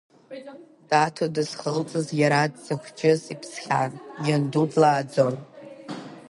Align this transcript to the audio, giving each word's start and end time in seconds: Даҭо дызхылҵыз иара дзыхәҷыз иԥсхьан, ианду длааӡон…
Даҭо 0.89 1.25
дызхылҵыз 1.35 2.07
иара 2.21 2.41
дзыхәҷыз 2.53 3.21
иԥсхьан, 3.33 3.91
ианду 4.27 4.65
длааӡон… 4.71 5.35